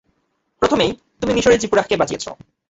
প্রথমেই, 0.61 0.91
তুমি 1.21 1.31
মিশরে 1.33 1.57
যিপোরাহকে 1.57 1.95
বাঁচিয়েছ। 1.97 2.25